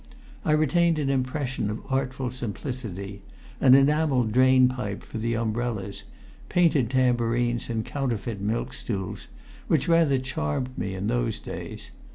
I 0.43 0.53
retained 0.53 0.97
an 0.97 1.11
impression 1.11 1.69
of 1.69 1.79
artful 1.91 2.31
simplicity 2.31 3.21
an 3.59 3.75
enamelled 3.75 4.31
drain 4.31 4.67
pipe 4.67 5.03
for 5.03 5.19
the 5.19 5.35
umbrellas 5.35 6.05
painted 6.49 6.89
tambourines 6.89 7.69
and 7.69 7.85
counterfeit 7.85 8.41
milk 8.41 8.73
stools 8.73 9.27
which 9.67 9.87
rather 9.87 10.17
charmed 10.17 10.75
me 10.75 10.95
in 10.95 11.05
those 11.05 11.39
days. 11.39 11.91